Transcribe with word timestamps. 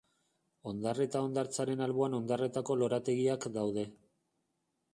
Ondarreta 0.71 1.21
hondartzaren 1.25 1.85
alboan 1.87 2.15
Ondarretako 2.19 2.79
lorategiak 2.81 3.47
daude. 3.59 3.85